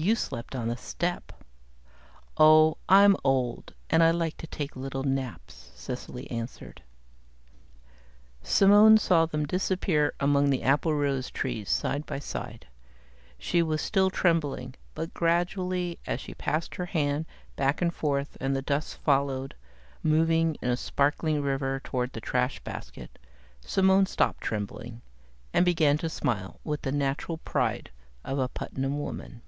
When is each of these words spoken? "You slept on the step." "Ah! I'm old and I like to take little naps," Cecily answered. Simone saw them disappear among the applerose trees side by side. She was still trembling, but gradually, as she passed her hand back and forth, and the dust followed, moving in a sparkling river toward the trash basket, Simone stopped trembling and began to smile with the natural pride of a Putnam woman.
"You 0.00 0.14
slept 0.14 0.54
on 0.54 0.68
the 0.68 0.76
step." 0.76 1.32
"Ah! 2.38 2.74
I'm 2.88 3.16
old 3.24 3.74
and 3.90 4.00
I 4.00 4.12
like 4.12 4.36
to 4.36 4.46
take 4.46 4.76
little 4.76 5.02
naps," 5.02 5.72
Cecily 5.74 6.30
answered. 6.30 6.82
Simone 8.44 8.98
saw 8.98 9.26
them 9.26 9.44
disappear 9.44 10.14
among 10.20 10.50
the 10.50 10.62
applerose 10.62 11.32
trees 11.32 11.68
side 11.68 12.06
by 12.06 12.20
side. 12.20 12.68
She 13.40 13.60
was 13.60 13.82
still 13.82 14.08
trembling, 14.08 14.76
but 14.94 15.12
gradually, 15.14 15.98
as 16.06 16.20
she 16.20 16.32
passed 16.32 16.76
her 16.76 16.86
hand 16.86 17.26
back 17.56 17.82
and 17.82 17.92
forth, 17.92 18.36
and 18.40 18.54
the 18.54 18.62
dust 18.62 18.98
followed, 18.98 19.56
moving 20.04 20.54
in 20.62 20.68
a 20.70 20.76
sparkling 20.76 21.42
river 21.42 21.80
toward 21.82 22.12
the 22.12 22.20
trash 22.20 22.60
basket, 22.60 23.18
Simone 23.62 24.06
stopped 24.06 24.42
trembling 24.44 25.02
and 25.52 25.64
began 25.64 25.98
to 25.98 26.08
smile 26.08 26.60
with 26.62 26.82
the 26.82 26.92
natural 26.92 27.38
pride 27.38 27.90
of 28.24 28.38
a 28.38 28.46
Putnam 28.46 28.96
woman. 29.00 29.42